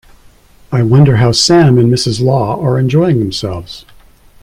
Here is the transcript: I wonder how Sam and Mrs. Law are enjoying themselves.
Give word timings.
I 0.71 0.81
wonder 0.81 1.17
how 1.17 1.31
Sam 1.31 1.77
and 1.77 1.93
Mrs. 1.93 2.21
Law 2.23 2.59
are 2.59 2.79
enjoying 2.79 3.19
themselves. 3.19 3.85